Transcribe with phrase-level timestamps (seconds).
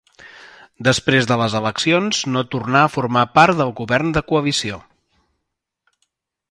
[0.87, 4.85] Després de les eleccions no tornà a formar part del govern de coalició.